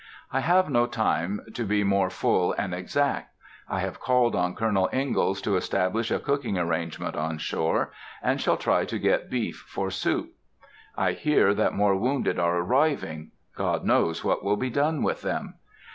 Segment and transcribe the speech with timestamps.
[0.33, 3.35] I have no time to be more full and exact.
[3.69, 7.91] I have called on Colonel Ingalls to establish a cooking arrangement on shore,
[8.23, 10.31] and shall try to get beef for soup.
[10.97, 13.29] I hear that more wounded are arriving.
[13.55, 15.59] God knows what will be done with them.